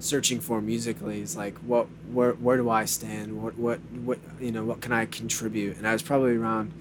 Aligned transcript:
searching 0.00 0.40
for 0.40 0.60
musically 0.60 1.20
is 1.20 1.36
like 1.36 1.56
what 1.58 1.86
where 2.12 2.32
where 2.32 2.56
do 2.56 2.70
I 2.70 2.84
stand? 2.84 3.42
What 3.42 3.58
what 3.58 3.80
what 4.04 4.18
you 4.40 4.52
know 4.52 4.64
what 4.64 4.80
can 4.80 4.92
I 4.92 5.06
contribute? 5.06 5.76
And 5.76 5.86
I 5.86 5.92
was 5.92 6.02
probably 6.02 6.36
around 6.36 6.72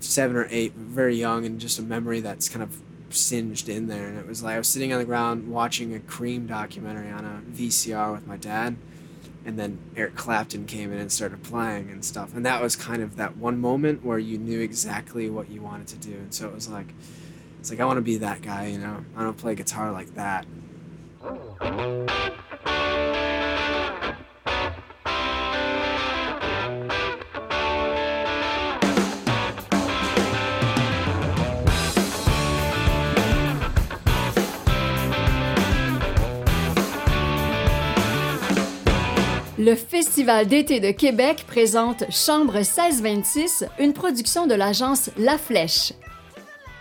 seven 0.00 0.36
or 0.36 0.46
eight, 0.50 0.74
very 0.74 1.16
young, 1.16 1.44
and 1.46 1.60
just 1.60 1.78
a 1.78 1.82
memory 1.82 2.20
that's 2.20 2.48
kind 2.48 2.62
of 2.62 2.80
singed 3.10 3.68
in 3.68 3.86
there. 3.86 4.08
And 4.08 4.18
it 4.18 4.26
was 4.26 4.42
like 4.42 4.54
I 4.54 4.58
was 4.58 4.68
sitting 4.68 4.92
on 4.92 4.98
the 4.98 5.04
ground 5.04 5.50
watching 5.50 5.94
a 5.94 6.00
Cream 6.00 6.46
documentary 6.46 7.10
on 7.10 7.24
a 7.24 7.56
VCR 7.56 8.12
with 8.12 8.26
my 8.26 8.36
dad, 8.36 8.76
and 9.44 9.58
then 9.58 9.78
Eric 9.96 10.16
Clapton 10.16 10.66
came 10.66 10.92
in 10.92 10.98
and 10.98 11.10
started 11.10 11.42
playing 11.42 11.90
and 11.90 12.04
stuff. 12.04 12.34
And 12.34 12.44
that 12.44 12.62
was 12.62 12.76
kind 12.76 13.02
of 13.02 13.16
that 13.16 13.36
one 13.36 13.58
moment 13.60 14.04
where 14.04 14.18
you 14.18 14.38
knew 14.38 14.60
exactly 14.60 15.30
what 15.30 15.50
you 15.50 15.62
wanted 15.62 15.86
to 15.88 15.96
do. 15.96 16.14
And 16.14 16.34
so 16.34 16.48
it 16.48 16.54
was 16.54 16.68
like, 16.68 16.88
it's 17.60 17.70
like 17.70 17.80
I 17.80 17.84
want 17.84 17.98
to 17.98 18.02
be 18.02 18.18
that 18.18 18.42
guy, 18.42 18.66
you 18.66 18.78
know. 18.78 19.04
I 19.16 19.24
to 19.24 19.32
play 19.32 19.54
guitar 19.54 19.90
like 19.92 20.14
that. 20.14 20.46
Le 21.64 21.70
Festival 39.76 40.46
d'été 40.46 40.78
de 40.78 40.90
Québec 40.90 41.46
présente 41.46 42.04
Chambre 42.10 42.56
1626, 42.56 43.64
une 43.78 43.94
production 43.94 44.46
de 44.46 44.52
l'agence 44.52 45.08
La 45.16 45.38
Flèche. 45.38 45.94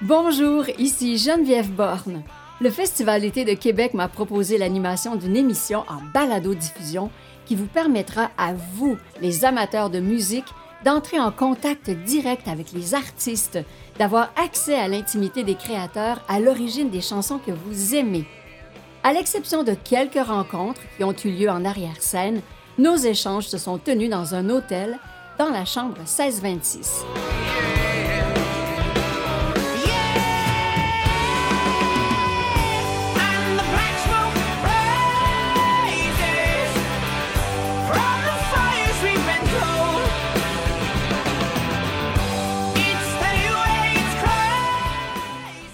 Bonjour, 0.02 0.66
ici 0.78 1.18
Geneviève 1.18 1.72
Borne. 1.72 2.23
Le 2.63 2.70
Festival 2.70 3.20
d'été 3.20 3.44
de 3.44 3.55
Québec 3.55 3.94
m'a 3.94 4.08
proposé 4.08 4.58
l'animation 4.58 5.17
d'une 5.17 5.35
émission 5.35 5.83
en 5.89 6.00
balado-diffusion 6.14 7.11
qui 7.45 7.56
vous 7.56 7.66
permettra 7.66 8.31
à 8.38 8.53
vous, 8.53 8.97
les 9.22 9.44
amateurs 9.44 9.89
de 9.89 10.00
musique, 10.00 10.45
d'entrer 10.86 11.19
en 11.19 11.30
contact 11.30 11.89
direct 11.89 12.47
avec 12.47 12.72
les 12.72 12.95
artistes, 12.95 13.59
d'avoir 14.00 14.31
accès 14.41 14.75
à 14.75 14.88
l'intimité 14.88 15.44
des 15.44 15.56
créateurs 15.56 16.23
à 16.30 16.39
l'origine 16.39 16.89
des 16.89 17.02
chansons 17.02 17.38
que 17.38 17.52
vous 17.52 17.95
aimez. 17.95 18.23
À 19.03 19.11
l'exception 19.11 19.66
de 19.66 19.73
quelques 19.73 20.25
rencontres 20.25 20.80
qui 20.95 21.03
ont 21.03 21.16
eu 21.25 21.31
lieu 21.31 21.50
en 21.50 21.66
arrière-scène, 21.66 22.39
nos 22.78 22.95
échanges 22.95 23.47
se 23.47 23.58
sont 23.58 23.78
tenus 23.78 24.09
dans 24.09 24.36
un 24.36 24.50
hôtel 24.50 24.97
dans 25.38 25.50
la 25.50 25.66
chambre 25.66 25.97
1626. 25.97 27.03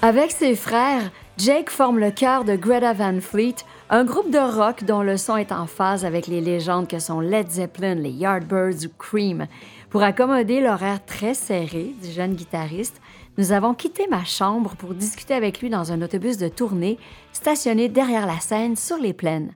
Avec 0.01 0.31
ses 0.31 0.55
frères, 0.55 1.11
Jake 1.37 1.69
forme 1.69 1.99
le 1.99 2.11
chœur 2.11 2.45
de 2.45 2.55
Greta 2.55 2.93
Van 2.93 3.19
Fleet, 3.19 3.55
un 3.89 4.05
groupe 4.05 4.31
de 4.31 4.39
rock 4.39 4.85
dont 4.85 5.01
le 5.01 5.17
son 5.17 5.35
est 5.35 5.51
en 5.51 5.67
phase 5.67 6.05
avec 6.05 6.27
les 6.27 6.39
légendes 6.39 6.87
que 6.87 6.99
sont 6.99 7.19
Led 7.19 7.51
Zeppelin, 7.51 7.95
les 7.95 8.11
Yardbirds 8.11 8.85
ou 8.85 8.89
Cream. 8.97 9.47
Pour 9.89 10.01
accommoder 10.01 10.61
l'horaire 10.61 11.05
très 11.05 11.33
serré 11.33 11.93
du 12.01 12.11
jeune 12.11 12.35
guitariste, 12.35 13.01
nous 13.37 13.51
avons 13.51 13.73
quitté 13.73 14.07
ma 14.07 14.23
chambre 14.23 14.77
pour 14.77 14.93
discuter 14.93 15.33
avec 15.33 15.59
lui 15.59 15.69
dans 15.69 15.91
un 15.91 16.01
autobus 16.01 16.37
de 16.37 16.47
tournée 16.47 16.97
stationné 17.33 17.89
derrière 17.89 18.25
la 18.25 18.39
scène 18.39 18.77
sur 18.77 18.97
les 18.97 19.13
plaines. 19.13 19.51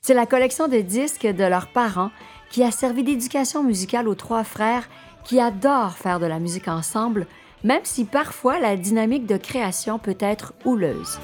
C'est 0.00 0.14
la 0.14 0.26
collection 0.26 0.68
de 0.68 0.78
disques 0.78 1.26
de 1.26 1.44
leurs 1.44 1.72
parents 1.72 2.12
qui 2.50 2.62
a 2.62 2.70
servi 2.70 3.02
d'éducation 3.02 3.64
musicale 3.64 4.06
aux 4.06 4.14
trois 4.14 4.44
frères 4.44 4.88
qui 5.24 5.40
adorent 5.40 5.98
faire 5.98 6.20
de 6.20 6.26
la 6.26 6.38
musique 6.38 6.68
ensemble, 6.68 7.26
même 7.64 7.84
si 7.84 8.04
parfois 8.04 8.58
la 8.58 8.76
dynamique 8.76 9.26
de 9.26 9.36
création 9.36 9.98
peut 9.98 10.16
être 10.20 10.54
houleuse. 10.64 11.18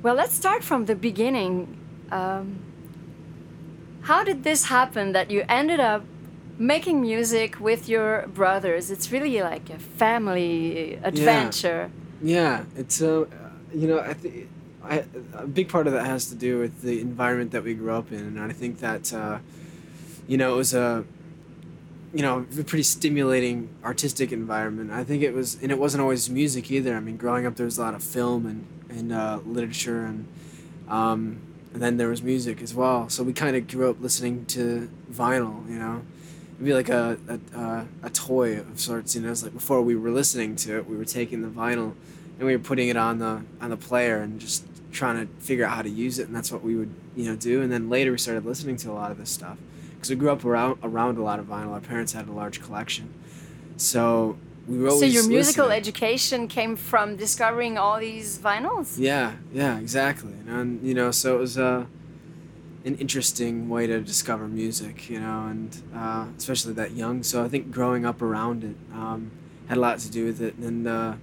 Well, 0.00 0.14
let's 0.14 0.34
start 0.34 0.64
from 0.64 0.86
the 0.86 0.94
beginning. 0.94 1.76
Um, 2.10 2.60
how 4.00 4.24
did 4.24 4.42
this 4.42 4.64
happen 4.64 5.12
that 5.12 5.30
you 5.30 5.44
ended 5.50 5.80
up 5.80 6.02
making 6.58 7.00
music 7.00 7.60
with 7.60 7.88
your 7.88 8.26
brothers? 8.28 8.90
It's 8.90 9.10
really 9.12 9.40
like 9.40 9.70
a 9.70 9.78
family 9.78 10.98
adventure. 11.02 11.90
Yeah, 12.20 12.58
yeah 12.58 12.64
it's 12.76 13.00
a, 13.00 13.22
uh, 13.22 13.26
you 13.72 13.86
know, 13.88 14.00
I 14.00 14.14
think 14.14 14.48
a 15.34 15.46
big 15.46 15.68
part 15.68 15.86
of 15.86 15.92
that 15.92 16.06
has 16.06 16.26
to 16.30 16.34
do 16.34 16.58
with 16.58 16.82
the 16.82 17.00
environment 17.00 17.52
that 17.52 17.62
we 17.62 17.74
grew 17.74 17.92
up 17.92 18.10
in, 18.10 18.20
and 18.20 18.40
I 18.40 18.52
think 18.52 18.80
that, 18.80 19.12
uh, 19.12 19.38
you 20.26 20.36
know, 20.36 20.54
it 20.54 20.56
was 20.56 20.74
a, 20.74 21.04
you 22.14 22.22
know, 22.22 22.46
a 22.58 22.64
pretty 22.64 22.82
stimulating 22.82 23.68
artistic 23.84 24.32
environment. 24.32 24.90
I 24.90 25.04
think 25.04 25.22
it 25.22 25.34
was, 25.34 25.60
and 25.62 25.70
it 25.70 25.78
wasn't 25.78 26.02
always 26.02 26.30
music 26.30 26.70
either. 26.70 26.96
I 26.96 27.00
mean, 27.00 27.18
growing 27.18 27.44
up, 27.44 27.56
there 27.56 27.66
was 27.66 27.78
a 27.78 27.82
lot 27.82 27.94
of 27.94 28.02
film 28.02 28.46
and 28.46 28.66
and 28.90 29.12
uh, 29.12 29.40
literature, 29.44 30.06
and, 30.06 30.26
um, 30.88 31.40
and 31.74 31.82
then 31.82 31.98
there 31.98 32.08
was 32.08 32.22
music 32.22 32.62
as 32.62 32.74
well. 32.74 33.10
So 33.10 33.22
we 33.22 33.34
kind 33.34 33.54
of 33.54 33.68
grew 33.68 33.90
up 33.90 34.00
listening 34.00 34.46
to 34.46 34.88
vinyl, 35.12 35.68
you 35.68 35.78
know. 35.78 36.00
It'd 36.58 36.66
be 36.66 36.74
like 36.74 36.88
a, 36.88 37.16
a, 37.28 37.58
uh, 37.58 37.84
a 38.02 38.10
toy 38.10 38.58
of 38.58 38.80
sorts, 38.80 39.14
you 39.14 39.22
know. 39.22 39.30
It's 39.30 39.44
like 39.44 39.54
before 39.54 39.80
we 39.80 39.94
were 39.94 40.10
listening 40.10 40.56
to 40.56 40.78
it, 40.78 40.88
we 40.88 40.96
were 40.96 41.04
taking 41.04 41.42
the 41.42 41.48
vinyl 41.48 41.94
and 42.38 42.46
we 42.46 42.56
were 42.56 42.62
putting 42.62 42.88
it 42.88 42.96
on 42.96 43.20
the 43.20 43.42
on 43.60 43.70
the 43.70 43.76
player 43.76 44.18
and 44.18 44.40
just 44.40 44.66
trying 44.90 45.24
to 45.24 45.32
figure 45.40 45.64
out 45.64 45.76
how 45.76 45.82
to 45.82 45.88
use 45.88 46.18
it, 46.18 46.26
and 46.26 46.34
that's 46.34 46.50
what 46.50 46.62
we 46.62 46.74
would 46.74 46.92
you 47.14 47.26
know 47.26 47.36
do. 47.36 47.62
And 47.62 47.70
then 47.70 47.88
later 47.88 48.10
we 48.10 48.18
started 48.18 48.44
listening 48.44 48.76
to 48.78 48.90
a 48.90 48.94
lot 48.94 49.12
of 49.12 49.18
this 49.18 49.30
stuff 49.30 49.56
because 49.94 50.10
we 50.10 50.16
grew 50.16 50.30
up 50.30 50.44
around 50.44 50.78
around 50.82 51.16
a 51.16 51.22
lot 51.22 51.38
of 51.38 51.46
vinyl. 51.46 51.70
Our 51.70 51.80
parents 51.80 52.12
had 52.12 52.26
a 52.26 52.32
large 52.32 52.60
collection, 52.60 53.14
so 53.76 54.36
we 54.66 54.78
were 54.78 54.90
so 54.90 55.04
your 55.04 55.28
musical 55.28 55.66
listening. 55.66 55.78
education 55.78 56.48
came 56.48 56.74
from 56.74 57.16
discovering 57.16 57.78
all 57.78 57.98
these 57.98 58.38
vinyls 58.38 58.96
yeah 58.98 59.32
yeah 59.52 59.78
exactly 59.78 60.34
and 60.46 60.82
you 60.86 60.92
know 60.92 61.10
so 61.10 61.36
it 61.36 61.38
was 61.38 61.56
uh, 61.56 61.86
an 62.88 62.96
interesting 62.96 63.68
way 63.68 63.86
to 63.86 64.00
discover 64.00 64.48
music 64.48 65.10
you 65.10 65.20
know 65.20 65.46
and 65.46 65.82
uh, 65.94 66.26
especially 66.36 66.72
that 66.72 66.92
young. 66.92 67.22
So 67.22 67.44
i 67.44 67.48
think 67.48 67.70
growing 67.70 68.04
up 68.04 68.20
around 68.22 68.64
it 68.64 68.76
um, 68.92 69.30
had 69.68 69.76
a 69.76 69.80
lot 69.80 69.98
to 70.00 70.10
do 70.10 70.24
with 70.24 70.40
it. 70.40 70.54
And 70.56 70.88
uh, 70.88 71.14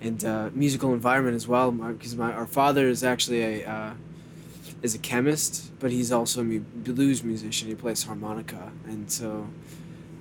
and 0.00 0.24
uh, 0.24 0.48
musical 0.54 0.94
environment 0.94 1.36
as 1.36 1.46
well. 1.46 1.70
Because 1.70 2.16
my, 2.16 2.32
our 2.32 2.46
father 2.46 2.88
is 2.88 3.04
actually 3.04 3.42
a 3.42 3.68
uh, 3.68 3.92
is 4.82 4.94
a 4.94 4.98
chemist 4.98 5.70
but 5.80 5.90
he's 5.90 6.10
also 6.12 6.42
a 6.42 6.58
blues 6.58 7.22
musician. 7.24 7.68
He 7.68 7.74
plays 7.74 8.04
harmonica. 8.04 8.72
And 8.86 9.10
so 9.10 9.48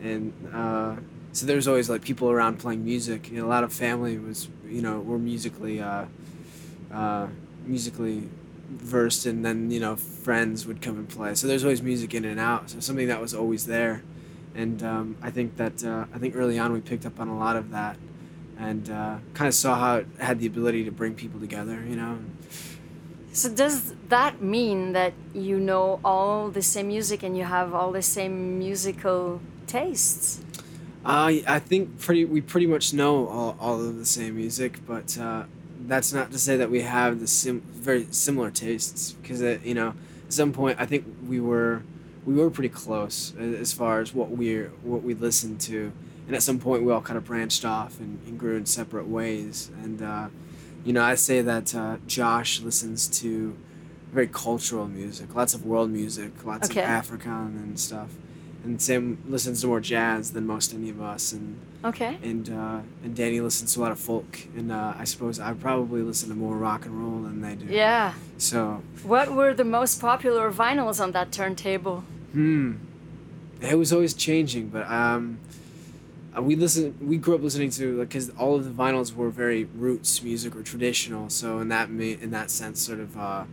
and 0.02 0.34
uh, 0.54 0.96
so 1.32 1.46
there's 1.46 1.68
always 1.68 1.90
like 1.90 2.02
people 2.02 2.32
around 2.32 2.58
playing 2.58 2.84
music. 2.84 3.32
Know, 3.32 3.46
a 3.46 3.52
lot 3.56 3.64
of 3.64 3.72
family 3.72 4.18
was 4.18 4.50
you 4.68 4.82
know 4.82 5.00
were 5.00 5.20
musically 5.20 5.80
uh, 5.82 6.06
musically 7.66 8.28
versed, 8.70 9.26
and 9.26 9.44
then 9.46 9.72
you 9.72 9.80
know 9.80 9.96
friends 9.96 10.66
would 10.66 10.82
come 10.82 10.98
and 10.98 11.10
play. 11.10 11.36
So 11.36 11.48
there's 11.48 11.64
always 11.64 11.82
music 11.82 12.14
in 12.14 12.26
and 12.26 12.40
out. 12.40 12.70
So 12.70 12.80
something 12.80 13.08
that 13.08 13.22
was 13.22 13.34
always 13.34 13.66
there, 13.66 14.04
and 14.56 14.82
um, 14.84 15.18
I 15.22 15.32
think 15.32 15.58
that 15.58 15.84
uh, 15.84 16.06
I 16.14 16.18
think 16.18 16.36
early 16.36 16.60
on 16.60 16.74
we 16.74 16.82
picked 16.82 17.06
up 17.06 17.20
on 17.20 17.28
a 17.28 17.38
lot 17.38 17.56
of 17.56 17.72
that, 17.72 17.98
and 18.58 18.90
uh, 18.90 19.18
kind 19.34 19.48
of 19.48 19.54
saw 19.54 19.78
how 19.78 19.96
it 19.98 20.08
had 20.20 20.40
the 20.40 20.48
ability 20.48 20.84
to 20.86 20.92
bring 20.92 21.16
people 21.16 21.40
together. 21.40 21.84
You 21.88 21.96
know. 21.96 22.20
So 23.32 23.50
does 23.50 23.94
that 24.10 24.42
mean 24.42 24.94
that 24.94 25.14
you 25.34 25.60
know 25.60 26.00
all 26.04 26.50
the 26.50 26.64
same 26.64 26.88
music 26.88 27.22
and 27.24 27.38
you 27.38 27.44
have 27.44 27.74
all 27.74 27.92
the 27.92 28.02
same 28.02 28.58
musical 28.58 29.40
tastes? 29.68 30.42
Uh, 31.06 31.40
I 31.48 31.60
think 31.60 32.00
pretty 32.00 32.26
we 32.26 32.42
pretty 32.42 32.68
much 32.68 32.94
know 32.94 33.28
all, 33.28 33.56
all 33.60 33.80
of 33.80 33.98
the 33.98 34.06
same 34.06 34.36
music, 34.36 34.86
but 34.86 35.18
uh, 35.18 35.46
that's 35.90 36.14
not 36.14 36.32
to 36.32 36.40
say 36.40 36.58
that 36.58 36.70
we 36.70 36.82
have 36.82 37.20
the 37.20 37.28
sim- 37.28 37.62
very 37.72 38.08
similar 38.12 38.52
tastes. 38.52 39.14
Because 39.14 39.42
you 39.42 39.74
know, 39.74 39.94
at 40.26 40.34
some 40.34 40.54
point, 40.54 40.80
I 40.80 40.86
think 40.86 41.06
we 41.28 41.40
were 41.40 41.84
we 42.26 42.36
were 42.36 42.50
pretty 42.50 42.70
close 42.70 43.34
as 43.38 43.74
far 43.74 44.00
as 44.00 44.14
what 44.14 44.32
we 44.32 44.62
what 44.84 45.04
we 45.04 45.14
listened 45.14 45.60
to, 45.62 45.92
and 46.28 46.36
at 46.36 46.44
some 46.44 46.60
point, 46.60 46.84
we 46.84 46.92
all 46.92 47.02
kind 47.02 47.18
of 47.18 47.26
branched 47.26 47.66
off 47.66 48.00
and, 48.00 48.20
and 48.28 48.40
grew 48.40 48.56
in 48.56 48.66
separate 48.66 49.08
ways. 49.08 49.72
And 49.84 50.02
uh, 50.02 50.28
you 50.86 50.94
know, 50.94 51.04
I 51.04 51.16
say 51.16 51.42
that 51.42 51.76
uh, 51.76 51.98
Josh 52.08 52.62
listens 52.62 53.08
to 53.20 53.58
very 54.12 54.28
cultural 54.28 54.88
music, 54.88 55.36
lots 55.36 55.54
of 55.54 55.66
world 55.66 55.92
music, 55.92 56.46
lots 56.46 56.70
okay. 56.70 56.82
of 56.82 56.88
African 56.88 57.58
and 57.58 57.80
stuff 57.80 58.10
and 58.64 58.82
Sam 58.82 59.18
listens 59.28 59.62
to 59.62 59.68
more 59.68 59.80
jazz 59.80 60.32
than 60.34 60.46
most 60.46 60.74
any 60.74 60.90
of 60.90 61.02
us, 61.02 61.32
and 61.34 61.58
Okay. 61.84 62.18
and 62.22 62.50
uh, 62.50 62.80
and 63.04 63.16
Danny 63.16 63.40
listens 63.40 63.74
to 63.74 63.80
a 63.80 63.82
lot 63.82 63.92
of 63.92 64.00
folk, 64.00 64.40
and 64.56 64.72
uh, 64.72 64.94
I 64.98 65.06
suppose 65.06 65.40
I 65.40 65.54
probably 65.54 66.02
listen 66.02 66.30
to 66.30 66.36
more 66.36 66.58
rock 66.58 66.86
and 66.86 66.94
roll 67.02 67.22
than 67.22 67.42
they 67.42 67.56
do. 67.56 67.66
Yeah. 67.74 68.14
So, 68.38 68.82
What 69.04 69.32
were 69.34 69.54
the 69.54 69.64
most 69.64 70.02
popular 70.02 70.52
vinyls 70.52 71.00
on 71.02 71.12
that 71.14 71.32
turntable? 71.32 72.04
hmm, 72.34 72.74
it 73.62 73.76
was 73.78 73.92
always 73.94 74.14
changing, 74.14 74.70
but 74.70 74.90
um, 74.90 75.40
uh, 76.38 76.42
we 76.42 76.56
listen. 76.56 76.96
We 77.02 77.18
grew 77.18 77.36
up 77.36 77.42
listening 77.42 77.70
to 77.72 78.00
because 78.00 78.30
all 78.32 78.56
of 78.56 78.66
the 78.66 78.72
vinyls 78.84 79.16
were 79.16 79.30
very 79.30 79.64
roots 79.64 80.22
music 80.22 80.56
or 80.56 80.64
traditional. 80.64 81.30
So 81.30 81.60
in 81.60 81.70
that 81.70 81.90
in 81.90 82.32
that 82.32 82.52
sense, 82.52 82.82
sort 82.82 83.00
of. 83.00 83.18
Uh, 83.18 83.44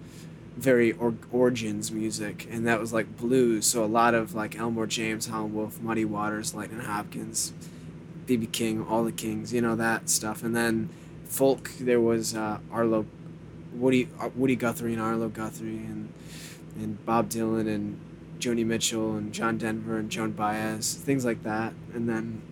very 0.57 0.93
or- 0.93 1.15
origins 1.31 1.93
music, 1.93 2.49
and 2.51 2.67
that 2.67 2.81
was 2.81 2.93
like 2.93 3.17
blues. 3.17 3.67
So 3.67 3.85
a 3.85 3.87
lot 3.87 4.15
of 4.15 4.35
like 4.35 4.59
Elmore 4.59 4.87
James, 4.87 5.27
Howlin' 5.27 5.55
Wolf, 5.55 5.81
Muddy 5.81 6.05
Waters, 6.05 6.55
Lightning 6.55 6.81
Hopkins, 6.81 7.53
BB 8.27 8.53
King, 8.53 8.85
all 8.85 9.05
the 9.05 9.13
Kings, 9.13 9.53
you 9.53 9.61
know 9.61 9.77
that 9.77 10.09
stuff. 10.09 10.43
And 10.43 10.57
then 10.57 10.89
folk, 11.25 11.71
there 11.79 12.01
was 12.01 12.35
uh, 12.35 12.59
Arlo, 12.73 13.07
Woody 13.75 14.09
uh, 14.19 14.31
Woody 14.35 14.57
Guthrie 14.57 14.95
and 14.95 15.03
Arlo 15.03 15.29
Guthrie, 15.29 15.77
and 15.77 16.13
and 16.77 17.05
Bob 17.05 17.29
Dylan 17.29 17.69
and 17.73 18.01
Joni 18.39 18.65
Mitchell 18.65 19.17
and 19.17 19.33
John 19.33 19.59
Denver 19.59 19.99
and 19.99 20.11
Joan 20.11 20.33
Baez, 20.33 20.95
things 20.95 21.25
like 21.25 21.43
that. 21.43 21.75
And 21.95 22.09
then 22.09 22.43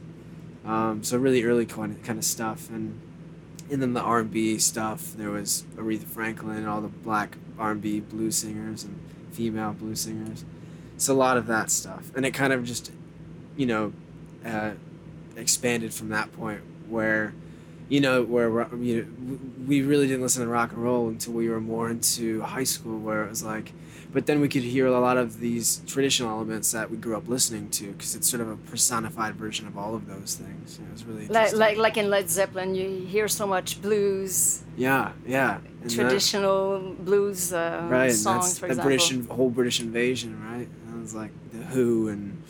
um, 0.65 1.03
so 1.03 1.17
really 1.17 1.43
early 1.45 1.67
kind 1.67 1.99
of 2.07 2.25
stuff 2.25 2.69
and. 2.69 3.01
And 3.75 3.83
then 3.83 3.93
the 3.93 4.03
R 4.03 4.21
and 4.21 4.31
B 4.31 4.57
stuff. 4.59 5.15
There 5.17 5.31
was 5.31 5.65
Aretha 5.75 6.05
Franklin 6.05 6.59
and 6.59 6.69
all 6.69 6.81
the 6.81 6.87
black 6.87 7.37
R 7.59 7.73
and 7.73 7.83
B 7.83 7.99
blues 7.99 8.37
singers 8.37 8.85
and 8.85 9.01
female 9.33 9.73
blues 9.73 10.03
singers. 10.03 10.45
It's 10.95 11.09
a 11.09 11.13
lot 11.13 11.37
of 11.37 11.49
that 11.49 11.73
stuff, 11.73 12.13
and 12.15 12.25
it 12.25 12.31
kind 12.31 12.53
of 12.53 12.63
just, 12.63 12.93
you 13.57 13.67
know, 13.67 13.93
uh, 14.47 14.75
expanded 15.35 15.93
from 15.93 16.11
that 16.11 16.31
point 16.33 16.61
where, 16.89 17.35
you 17.89 18.01
know, 18.01 18.23
where 18.23 18.49
you 18.77 19.03
know, 19.03 19.39
we 19.67 19.83
really 19.83 20.07
didn't 20.07 20.23
listen 20.23 20.43
to 20.43 20.49
rock 20.49 20.73
and 20.73 20.83
roll 20.83 21.09
until 21.09 21.33
we 21.35 21.49
were 21.49 21.61
more 21.61 21.91
into 21.91 22.41
high 22.43 22.65
school, 22.65 22.99
where 22.99 23.25
it 23.25 23.29
was 23.31 23.43
like, 23.45 23.73
but 24.13 24.27
then 24.27 24.41
we 24.41 24.49
could 24.49 24.63
hear 24.63 24.87
a 24.87 25.01
lot 25.01 25.17
of 25.17 25.41
these 25.41 25.83
traditional 25.87 26.31
elements 26.31 26.71
that 26.73 26.89
we 26.91 26.97
grew 26.97 27.17
up 27.17 27.29
listening 27.29 27.69
to 27.71 27.91
because 27.93 28.15
it's 28.15 28.29
sort 28.29 28.41
of 28.41 28.49
a 28.49 28.57
personified 28.57 29.35
version 29.35 29.67
of 29.67 29.77
all 29.77 29.95
of 29.95 30.07
those 30.07 30.37
things. 30.37 30.79
It 30.79 30.93
was 30.93 31.05
really 31.05 31.27
Like, 31.27 31.53
like, 31.55 31.77
like 31.79 31.97
in 31.97 32.09
Led 32.11 32.31
Zeppelin, 32.31 32.75
you 32.77 33.05
hear 33.07 33.27
so 33.27 33.45
much 33.47 33.83
blues, 33.83 34.63
yeah, 34.77 35.13
yeah, 35.27 35.59
And 35.83 35.91
that- 35.91 35.95
traditional 35.95 36.79
blues 37.01 37.53
uh, 37.53 37.87
right 37.91 38.13
songs, 38.13 38.45
that's 38.47 38.59
for 38.61 38.67
the 38.69 38.73
example. 38.75 38.89
british 38.89 39.29
whole 39.37 39.51
british 39.51 39.81
invasion 39.81 40.41
right 40.49 40.69
and 40.87 40.97
it 40.99 41.03
was 41.03 41.15
like 41.15 41.31
the 41.53 41.59
who 41.75 42.09
and 42.09 42.41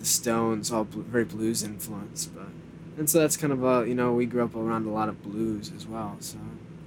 the 0.00 0.04
stones 0.06 0.70
all 0.72 0.84
very 0.84 1.24
blues 1.24 1.62
influenced 1.62 2.34
but 2.34 2.48
and 2.98 3.08
so 3.10 3.18
that's 3.20 3.36
kind 3.36 3.52
of 3.52 3.62
a 3.64 3.86
you 3.88 3.94
know 3.94 4.12
we 4.12 4.26
grew 4.26 4.42
up 4.44 4.54
around 4.56 4.86
a 4.86 4.90
lot 4.90 5.08
of 5.08 5.22
blues 5.22 5.70
as 5.76 5.86
well 5.86 6.16
so 6.20 6.38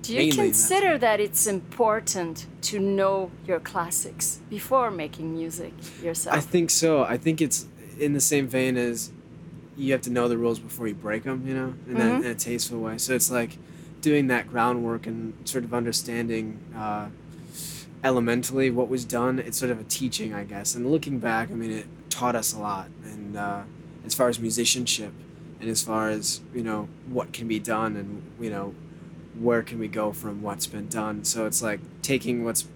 Do 0.01 0.13
you 0.13 0.19
mainly 0.19 0.35
consider 0.35 0.97
that 0.97 1.19
it's 1.19 1.45
important 1.47 2.45
to 2.69 2.79
know 2.79 3.31
your 3.45 3.59
classics 3.59 4.39
before 4.49 4.89
making 4.91 5.33
music 5.33 5.73
yourself? 6.03 6.35
i 6.35 6.41
think 6.41 6.69
so. 6.69 7.03
I 7.03 7.17
think 7.17 7.41
it's 7.41 7.67
in 7.99 8.13
the 8.13 8.21
same 8.21 8.47
vein 8.47 8.77
as 8.77 9.11
you 9.77 9.91
have 9.93 10.01
to 10.01 10.09
know 10.09 10.27
the 10.27 10.37
rules 10.37 10.59
before 10.59 10.87
you 10.87 10.95
break 10.95 11.23
them 11.23 11.43
you 11.47 11.53
know 11.59 11.73
in, 11.89 11.95
Mhm. 11.97 12.19
a, 12.21 12.25
in 12.25 12.31
a 12.31 12.35
tasteful 12.35 12.79
way. 12.79 12.97
So 12.97 13.13
it's 13.13 13.29
like 13.31 13.51
doing 14.01 14.27
that 14.27 14.43
groundwork 14.49 15.05
and 15.07 15.33
sort 15.43 15.63
of 15.65 15.73
understanding 15.73 16.45
uh, 16.83 17.07
elementally 18.03 18.69
what 18.71 18.87
was 18.89 19.03
done. 19.05 19.39
It's 19.39 19.57
sort 19.57 19.71
of 19.71 19.79
a 19.79 19.83
teaching 19.83 20.33
i 20.33 20.43
guess. 20.43 20.75
And 20.75 20.89
looking 20.91 21.19
back 21.19 21.51
i 21.51 21.53
mean 21.53 21.71
it 21.71 21.87
taught 22.09 22.35
us 22.35 22.53
a 22.53 22.59
lot. 22.59 22.87
And 23.03 23.35
uh, 23.37 23.61
as 24.05 24.13
far 24.15 24.29
as 24.29 24.39
musicianship 24.39 25.13
and 25.59 25.69
as 25.69 25.81
far 25.81 26.09
as 26.09 26.41
you 26.53 26.63
know 26.63 26.87
what 27.07 27.33
can 27.33 27.47
be 27.47 27.59
done 27.59 27.95
and 27.95 28.23
you 28.39 28.49
know 28.49 28.73
where 29.39 29.61
can 29.61 29.79
we 29.79 29.87
go 29.87 30.11
from 30.11 30.41
what's 30.41 30.67
been 30.67 30.87
done. 30.87 31.23
So 31.23 31.45
it's 31.45 31.61
like 31.61 31.79
taking 32.01 32.43
what's 32.43 32.67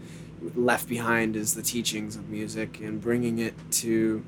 left 0.56 0.88
behind 0.88 1.35
is 1.35 1.56
the 1.56 1.62
teachings 1.62 2.15
of 2.15 2.30
music 2.30 2.80
and 2.80 3.01
bringing 3.01 3.39
it 3.39 3.53
to 3.71 4.24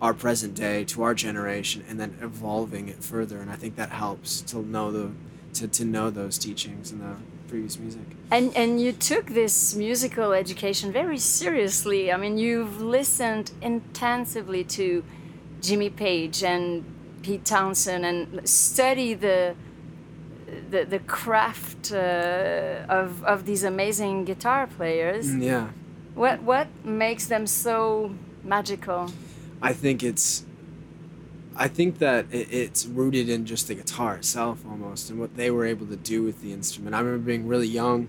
our 0.00 0.12
present 0.12 0.54
day 0.54 0.84
to 0.84 1.02
our 1.02 1.14
generation 1.14 1.84
and 1.88 1.98
then 1.98 2.16
evolving 2.20 2.88
it 2.88 3.02
further. 3.02 3.40
And 3.40 3.50
i 3.50 3.56
think 3.56 3.76
that 3.76 3.90
helps 3.90 4.40
to 4.42 4.58
know 4.58 4.90
the 4.90 5.10
to, 5.54 5.68
to 5.68 5.84
know 5.84 6.10
those 6.10 6.36
teachings 6.38 6.92
in 6.92 6.98
the 6.98 7.16
previous 7.48 7.78
music. 7.78 8.02
And 8.30 8.54
and 8.56 8.80
you 8.80 8.92
took 8.92 9.26
this 9.28 9.74
musical 9.74 10.32
education 10.32 10.92
very 10.92 11.18
seriously. 11.18 12.12
I 12.12 12.16
mean, 12.16 12.38
you've 12.38 12.82
listened 12.82 13.52
intensively 13.62 14.64
to 14.64 15.04
Jimmy 15.60 15.90
Page 15.90 16.42
and 16.42 16.84
Pete 17.26 17.44
Townshend 17.44 18.06
and 18.06 18.48
study 18.48 19.12
the 19.12 19.56
the, 20.70 20.84
the 20.84 21.00
craft 21.00 21.90
uh, 21.92 22.86
of, 22.88 23.24
of 23.24 23.46
these 23.46 23.64
amazing 23.64 24.24
guitar 24.24 24.68
players. 24.68 25.32
Mm, 25.32 25.42
yeah 25.42 25.68
What 26.14 26.42
what 26.42 26.68
makes 26.84 27.26
them 27.26 27.48
so 27.48 28.14
magical? 28.44 29.10
I 29.60 29.72
think 29.72 30.04
it's 30.04 30.44
I 31.56 31.66
think 31.66 31.98
that 31.98 32.26
it, 32.30 32.46
it's 32.52 32.86
rooted 32.86 33.28
in 33.28 33.44
just 33.44 33.66
the 33.66 33.74
guitar 33.74 34.14
itself 34.18 34.64
almost 34.64 35.10
and 35.10 35.18
what 35.18 35.36
they 35.36 35.50
were 35.50 35.64
able 35.64 35.86
to 35.86 35.96
do 35.96 36.22
with 36.22 36.42
the 36.42 36.52
instrument. 36.52 36.94
I 36.94 37.00
remember 37.00 37.26
being 37.26 37.48
really 37.48 37.66
young 37.66 38.08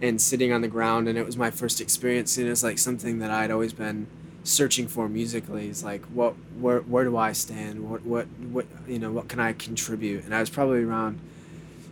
and 0.00 0.18
sitting 0.18 0.50
on 0.50 0.62
the 0.62 0.68
ground 0.68 1.08
and 1.08 1.18
it 1.18 1.26
was 1.26 1.36
my 1.36 1.50
first 1.50 1.78
experience 1.82 2.38
and 2.38 2.46
it 2.46 2.50
was 2.50 2.64
like 2.64 2.78
something 2.78 3.18
that 3.18 3.30
I'd 3.30 3.50
always 3.50 3.74
been 3.74 4.06
searching 4.46 4.86
for 4.86 5.08
musically. 5.08 5.68
is 5.68 5.82
like 5.82 6.04
what 6.06 6.34
where 6.58 6.80
where 6.80 7.04
do 7.04 7.16
I 7.16 7.32
stand? 7.32 7.88
What 7.88 8.04
what 8.04 8.26
what 8.50 8.66
you 8.86 8.98
know, 8.98 9.10
what 9.10 9.28
can 9.28 9.40
I 9.40 9.52
contribute? 9.52 10.24
And 10.24 10.34
I 10.34 10.40
was 10.40 10.50
probably 10.50 10.84
around 10.84 11.20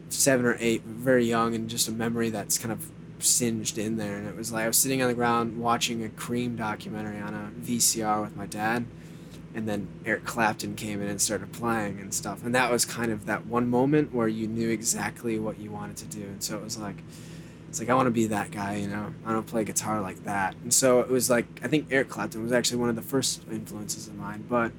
seven 0.08 0.46
or 0.46 0.56
eight, 0.60 0.82
very 0.82 1.24
young 1.24 1.54
and 1.54 1.68
just 1.68 1.88
a 1.88 1.92
memory 1.92 2.30
that's 2.30 2.56
kind 2.56 2.72
of 2.72 2.90
singed 3.18 3.78
in 3.78 3.96
there 3.96 4.16
and 4.16 4.28
it 4.28 4.36
was 4.36 4.52
like 4.52 4.64
I 4.64 4.66
was 4.66 4.76
sitting 4.76 5.00
on 5.00 5.08
the 5.08 5.14
ground 5.14 5.58
watching 5.58 6.04
a 6.04 6.08
Cream 6.10 6.56
documentary 6.56 7.20
on 7.20 7.32
a 7.32 7.50
VCR 7.66 8.22
with 8.22 8.36
my 8.36 8.46
dad 8.46 8.84
and 9.54 9.68
then 9.68 9.88
Eric 10.04 10.24
Clapton 10.24 10.74
came 10.74 11.00
in 11.00 11.08
and 11.08 11.20
started 11.20 11.52
playing 11.52 12.00
and 12.00 12.12
stuff. 12.12 12.44
And 12.44 12.54
that 12.56 12.72
was 12.72 12.84
kind 12.84 13.12
of 13.12 13.26
that 13.26 13.46
one 13.46 13.70
moment 13.70 14.12
where 14.12 14.26
you 14.26 14.48
knew 14.48 14.68
exactly 14.68 15.38
what 15.38 15.58
you 15.58 15.70
wanted 15.70 15.96
to 15.98 16.06
do. 16.06 16.22
And 16.22 16.42
so 16.42 16.56
it 16.56 16.64
was 16.64 16.76
like, 16.76 16.96
it's 17.74 17.80
like 17.80 17.90
I 17.90 17.94
want 17.94 18.06
to 18.06 18.12
be 18.12 18.28
that 18.28 18.52
guy, 18.52 18.76
you 18.76 18.86
know. 18.86 19.12
I 19.26 19.32
want 19.32 19.44
to 19.44 19.50
play 19.50 19.64
guitar 19.64 20.00
like 20.00 20.22
that. 20.22 20.54
And 20.62 20.72
so 20.72 21.00
it 21.00 21.08
was 21.08 21.28
like 21.28 21.46
I 21.60 21.66
think 21.66 21.88
Eric 21.90 22.08
Clapton 22.08 22.40
was 22.44 22.52
actually 22.52 22.78
one 22.78 22.88
of 22.88 22.94
the 22.94 23.02
first 23.02 23.42
influences 23.50 24.06
of 24.06 24.14
mine, 24.14 24.44
but 24.48 24.70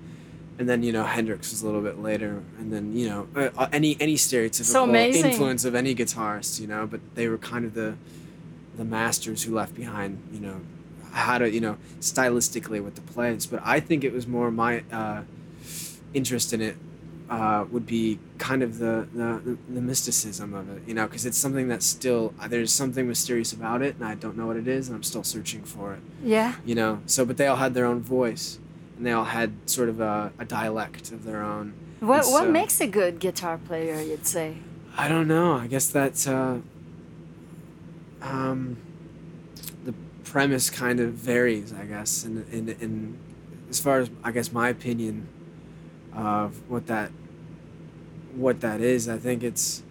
and 0.57 0.69
then 0.69 0.81
you 0.81 0.93
know 0.93 1.03
Hendrix 1.03 1.51
was 1.51 1.61
a 1.61 1.65
little 1.65 1.81
bit 1.81 1.99
later, 1.99 2.41
and 2.57 2.71
then 2.71 2.95
you 2.95 3.09
know 3.09 3.27
uh, 3.35 3.49
uh, 3.57 3.67
any 3.73 3.97
any 3.99 4.15
stereotypical 4.15 4.63
So 4.63 4.85
influence 5.25 5.65
of 5.65 5.75
any 5.75 5.93
guitarist, 5.93 6.61
you 6.61 6.67
know. 6.67 6.87
But 6.87 7.01
they 7.15 7.27
were 7.27 7.37
kind 7.37 7.65
of 7.65 7.73
the 7.73 7.97
the 8.77 8.85
masters 8.85 9.43
who 9.43 9.53
left 9.53 9.75
behind, 9.75 10.21
you 10.31 10.39
know, 10.39 10.61
how 11.11 11.37
to 11.37 11.49
you 11.49 11.59
know 11.59 11.77
stylistically 11.99 12.81
with 12.83 12.95
the 12.95 13.01
plays 13.01 13.45
but 13.45 13.61
i 13.63 13.79
think 13.79 14.03
it 14.03 14.11
was 14.11 14.27
more 14.27 14.51
my 14.51 14.83
uh, 14.91 15.21
interest 16.13 16.51
in 16.51 16.61
it 16.61 16.75
uh, 17.29 17.65
would 17.71 17.85
be 17.87 18.19
kind 18.37 18.61
of 18.61 18.77
the, 18.77 19.07
the 19.13 19.57
the 19.73 19.81
mysticism 19.81 20.53
of 20.53 20.69
it 20.69 20.83
you 20.87 20.93
know 20.93 21.05
because 21.07 21.25
it's 21.25 21.37
something 21.37 21.67
that's 21.67 21.85
still 21.85 22.33
there's 22.49 22.71
something 22.71 23.07
mysterious 23.07 23.51
about 23.53 23.81
it 23.81 23.95
and 23.95 24.05
i 24.05 24.13
don't 24.13 24.37
know 24.37 24.45
what 24.45 24.55
it 24.57 24.67
is 24.67 24.87
and 24.87 24.95
i'm 24.95 25.03
still 25.03 25.23
searching 25.23 25.63
for 25.63 25.93
it 25.93 25.99
Yeah. 26.23 26.53
you 26.65 26.75
know 26.75 27.01
so 27.07 27.25
but 27.25 27.37
they 27.37 27.47
all 27.47 27.55
had 27.55 27.73
their 27.73 27.85
own 27.85 28.01
voice 28.01 28.59
and 28.97 29.05
they 29.05 29.11
all 29.11 29.25
had 29.25 29.51
sort 29.65 29.89
of 29.89 29.99
a, 29.99 30.31
a 30.37 30.45
dialect 30.45 31.11
of 31.11 31.23
their 31.25 31.41
own 31.41 31.73
What 31.99 32.23
And 32.25 32.31
what 32.33 32.49
makes 32.49 32.79
a 32.79 32.87
good 32.87 33.19
guitar 33.19 33.57
player? 33.57 33.99
You'd 34.01 34.27
say. 34.27 34.57
I 34.97 35.07
don't 35.07 35.27
know. 35.27 35.53
I 35.53 35.67
guess 35.67 35.87
that 35.87 36.27
uh, 36.27 36.57
um, 38.21 38.77
the 39.83 39.93
premise 40.23 40.69
kind 40.69 40.99
of 40.99 41.13
varies. 41.13 41.73
I 41.73 41.85
guess, 41.85 42.23
in, 42.25 42.45
in 42.51 42.69
in 42.79 43.17
as 43.69 43.79
far 43.79 43.99
as 43.99 44.09
I 44.23 44.31
guess 44.31 44.51
my 44.51 44.69
opinion 44.69 45.27
of 46.15 46.69
what 46.69 46.87
that 46.87 47.11
what 48.35 48.61
that 48.61 48.81
is. 48.81 49.07
I 49.09 49.17
think 49.17 49.43
it's 49.43 49.83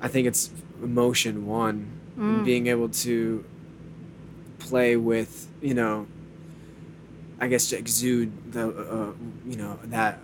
I 0.00 0.08
think 0.08 0.26
it's 0.26 0.50
emotion 0.82 1.46
one, 1.46 1.90
Mm. 2.18 2.44
being 2.44 2.66
able 2.66 2.88
to 2.88 3.44
play 4.58 4.96
with 4.96 5.48
you 5.62 5.74
know. 5.74 6.06
I 7.42 7.48
guess 7.48 7.70
to 7.70 7.78
exude 7.78 8.52
the 8.52 8.68
uh, 8.68 9.12
you 9.48 9.56
know 9.56 9.78
that 9.84 10.18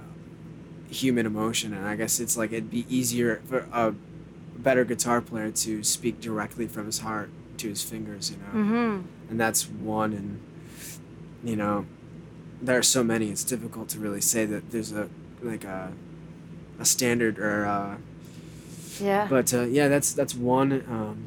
human 0.91 1.27
emotion 1.27 1.73
and 1.75 1.85
i 1.85 1.97
guess 1.97 2.21
it's 2.21 2.37
like 2.37 2.53
it'd 2.53 2.71
be 2.71 2.87
easier 2.89 3.43
for 3.47 3.67
a 3.73 3.93
better 4.57 4.85
guitar 4.85 5.21
player 5.21 5.51
to 5.51 5.83
speak 5.83 6.21
directly 6.21 6.69
from 6.69 6.87
his 6.87 7.01
heart 7.01 7.29
to 7.59 7.69
his 7.69 7.83
fingers 7.83 8.31
you 8.31 8.37
know 8.37 8.61
Mm-hmm. 8.61 9.07
and 9.31 9.41
that's 9.41 9.69
one 9.69 10.13
and 10.13 10.41
you 11.43 11.57
know 11.57 11.87
there 12.63 12.79
are 12.79 12.83
so 12.83 13.05
many 13.05 13.31
it's 13.31 13.45
difficult 13.45 13.89
to 13.91 13.99
really 13.99 14.21
say 14.21 14.45
that 14.47 14.71
there's 14.71 14.93
a 14.93 15.09
like 15.43 15.65
a 15.65 15.93
a 16.79 16.85
standard 16.85 17.39
or 17.39 17.67
uh 17.67 17.97
Yeah. 19.01 19.27
but 19.29 19.53
uh, 19.53 19.63
yeah 19.63 19.89
that's 19.89 20.13
that's 20.13 20.35
one 20.35 20.73
um 20.89 21.19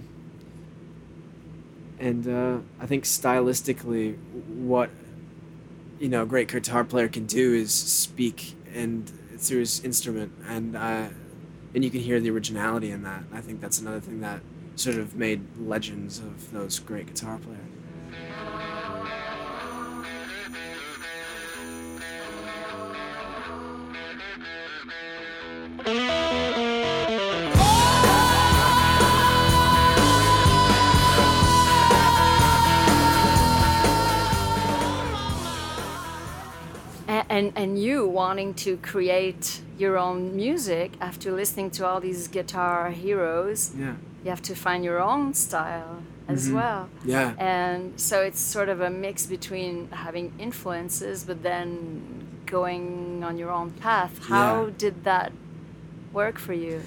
and 1.99 2.27
uh 2.27 2.57
i 2.79 2.85
think 2.85 3.03
stylistically 3.03 4.17
what 4.47 4.89
you 5.99 6.07
know 6.09 6.23
a 6.23 6.25
great 6.25 6.47
guitar 6.47 6.83
player 6.83 7.07
can 7.07 7.25
do 7.25 7.53
is 7.53 7.73
speak 7.73 8.55
and 8.73 9.11
through 9.37 9.59
his 9.59 9.83
instrument 9.83 10.31
and 10.47 10.75
uh, 10.75 11.07
and 11.73 11.83
you 11.83 11.89
can 11.91 12.01
hear 12.01 12.19
the 12.19 12.29
originality 12.31 12.89
in 12.89 13.03
that. 13.03 13.23
I 13.31 13.41
think 13.41 13.61
that's 13.61 13.79
another 13.79 13.99
thing 13.99 14.21
that 14.21 14.41
sort 14.75 14.97
of 14.97 15.15
made 15.15 15.41
legends 15.59 16.17
of 16.17 16.51
those 16.51 16.79
great 16.79 17.05
guitar 17.07 17.37
players. 17.37 17.59
And 37.29 37.51
and 37.55 37.81
you 37.81 38.07
wanting 38.07 38.53
to 38.53 38.77
create 38.77 39.61
your 39.77 39.97
own 39.97 40.35
music 40.35 40.91
after 41.01 41.31
listening 41.31 41.69
to 41.71 41.85
all 41.85 41.99
these 41.99 42.27
guitar 42.27 42.89
heroes 42.91 43.71
Yeah. 43.77 43.95
you 44.23 44.29
have 44.29 44.41
to 44.43 44.55
find 44.55 44.83
your 44.83 44.99
own 45.01 45.33
style 45.33 46.03
as 46.27 46.47
Mhm. 46.49 46.53
well 46.53 46.89
Yeah. 47.05 47.33
and 47.37 47.99
so 47.99 48.21
it's 48.21 48.39
sort 48.39 48.69
of 48.69 48.79
a 48.81 48.89
mix 48.89 49.25
between 49.25 49.89
having 49.91 50.31
influences 50.39 51.23
but 51.23 51.41
then 51.43 51.67
going 52.45 53.23
on 53.23 53.37
your 53.37 53.51
own 53.51 53.71
path 53.71 54.13
how 54.27 54.65
Yeah. 54.65 54.71
did 54.77 55.03
that 55.03 55.31
work 56.13 56.37
for 56.39 56.53
you 56.53 56.81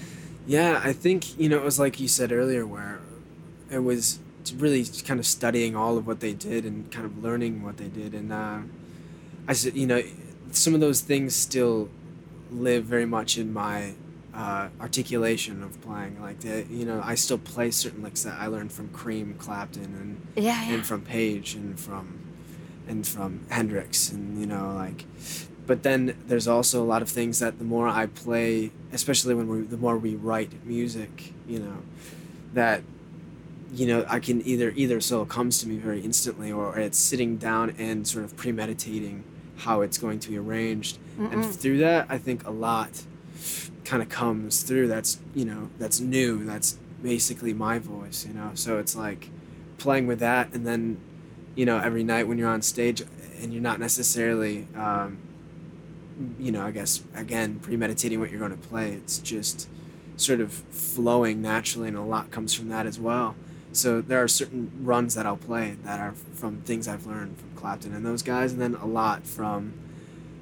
Yeah, 0.45 0.81
I 0.83 0.91
think 0.91 1.39
you 1.39 1.47
know 1.49 1.57
it 1.57 1.63
was 1.63 1.79
like 1.79 1.95
you 2.01 2.09
said 2.09 2.31
earlier, 2.33 2.65
where 2.67 2.99
it 3.71 3.79
was 3.91 4.19
really 4.57 4.83
kind 5.07 5.17
of 5.21 5.25
studying 5.25 5.73
all 5.73 5.97
of 5.97 6.05
what 6.05 6.19
they 6.19 6.33
did 6.33 6.65
and 6.65 6.91
kind 6.91 7.05
of 7.05 7.23
learning 7.23 7.63
what 7.63 7.77
they 7.77 7.87
did, 7.87 8.13
and 8.13 8.29
uh, 8.33 8.57
I 9.47 9.53
said, 9.53 9.73
you 9.81 9.87
know, 9.87 10.01
some 10.53 10.73
of 10.73 10.79
those 10.79 11.01
things 11.01 11.35
still 11.35 11.89
live 12.51 12.85
very 12.85 13.05
much 13.05 13.37
in 13.37 13.51
my 13.51 13.93
uh, 14.33 14.69
articulation 14.79 15.63
of 15.63 15.79
playing. 15.81 16.21
Like, 16.21 16.39
the, 16.41 16.65
you 16.69 16.85
know, 16.85 17.01
I 17.03 17.15
still 17.15 17.37
play 17.37 17.71
certain 17.71 18.03
licks 18.03 18.23
that 18.23 18.39
I 18.39 18.47
learned 18.47 18.71
from 18.71 18.89
Cream, 18.89 19.35
Clapton, 19.37 19.83
and 19.83 20.43
yeah, 20.43 20.67
yeah. 20.67 20.75
and 20.75 20.85
from 20.85 21.01
Page 21.01 21.55
and 21.55 21.79
from 21.79 22.23
and 22.87 23.07
from 23.07 23.41
Hendrix 23.49 24.11
and 24.11 24.39
you 24.39 24.45
know 24.45 24.73
like 24.75 25.05
but 25.65 25.83
then 25.83 26.17
there's 26.27 26.47
also 26.47 26.83
a 26.83 26.85
lot 26.85 27.01
of 27.01 27.09
things 27.09 27.39
that 27.39 27.57
the 27.57 27.63
more 27.63 27.87
I 27.87 28.07
play 28.07 28.71
especially 28.91 29.33
when 29.35 29.47
we 29.47 29.61
the 29.61 29.77
more 29.77 29.97
we 29.97 30.15
write 30.15 30.65
music 30.65 31.33
you 31.47 31.59
know 31.59 31.77
that 32.53 32.83
you 33.73 33.87
know 33.87 34.05
I 34.07 34.19
can 34.19 34.45
either 34.45 34.71
either 34.75 34.99
solo 35.01 35.25
comes 35.25 35.59
to 35.59 35.67
me 35.67 35.77
very 35.77 36.01
instantly 36.01 36.51
or 36.51 36.77
it's 36.77 36.97
sitting 36.97 37.37
down 37.37 37.71
and 37.77 38.07
sort 38.07 38.25
of 38.25 38.35
premeditating 38.35 39.23
how 39.57 39.81
it's 39.81 39.97
going 39.97 40.19
to 40.19 40.29
be 40.29 40.37
arranged. 40.37 40.97
And 41.17 41.43
Mm-mm. 41.43 41.55
through 41.55 41.77
that 41.79 42.07
I 42.09 42.17
think 42.17 42.45
a 42.47 42.51
lot 42.51 43.03
kind 43.85 44.01
of 44.01 44.09
comes 44.09 44.63
through. 44.63 44.87
That's 44.87 45.19
you 45.35 45.45
know 45.45 45.69
that's 45.77 45.99
new. 45.99 46.43
That's 46.43 46.77
basically 47.03 47.53
my 47.53 47.77
voice 47.79 48.25
you 48.25 48.33
know? 48.33 48.51
So 48.55 48.79
it's 48.79 48.95
like 48.95 49.29
playing 49.77 50.07
with 50.07 50.19
that 50.19 50.53
and 50.53 50.65
then 50.65 50.97
you 51.55 51.65
know 51.65 51.77
every 51.77 52.03
night 52.03 52.27
when 52.27 52.37
you're 52.37 52.49
on 52.49 52.61
stage 52.61 53.03
and 53.41 53.53
you're 53.53 53.61
not 53.61 53.79
necessarily 53.79 54.67
um, 54.75 55.17
you 56.39 56.51
know 56.51 56.65
i 56.65 56.71
guess 56.71 57.03
again 57.15 57.59
premeditating 57.59 58.19
what 58.19 58.29
you're 58.31 58.39
going 58.39 58.51
to 58.57 58.67
play 58.69 58.91
it's 58.93 59.17
just 59.19 59.67
sort 60.15 60.39
of 60.39 60.53
flowing 60.53 61.41
naturally 61.41 61.87
and 61.89 61.97
a 61.97 62.01
lot 62.01 62.31
comes 62.31 62.53
from 62.53 62.69
that 62.69 62.85
as 62.85 62.99
well 62.99 63.35
so 63.73 64.01
there 64.01 64.21
are 64.23 64.27
certain 64.27 64.71
runs 64.81 65.15
that 65.15 65.25
i'll 65.25 65.37
play 65.37 65.75
that 65.83 65.99
are 65.99 66.13
from 66.33 66.57
things 66.61 66.87
i've 66.87 67.05
learned 67.05 67.37
from 67.37 67.49
clapton 67.55 67.93
and 67.93 68.05
those 68.05 68.21
guys 68.21 68.51
and 68.53 68.61
then 68.61 68.75
a 68.75 68.85
lot 68.85 69.25
from 69.27 69.73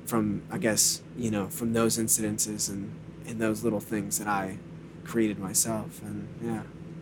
from 0.05 0.41
i 0.51 0.57
guess 0.57 1.01
you 1.17 1.31
know 1.31 1.47
from 1.47 1.73
those 1.73 1.97
incidences 1.97 2.69
and 2.69 2.91
and 3.27 3.39
those 3.39 3.63
little 3.63 3.79
things 3.79 4.17
that 4.19 4.27
i 4.27 4.57
created 5.03 5.39
myself 5.39 6.01
and 6.03 6.27
yeah 6.43 6.61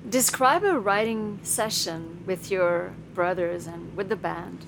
describe 0.10 0.64
a 0.64 0.80
writing 0.80 1.40
session 1.44 2.24
with 2.26 2.50
your 2.50 2.94
brothers 3.14 3.68
and 3.68 3.96
with 3.98 4.08
the 4.10 4.16
band 4.16 4.66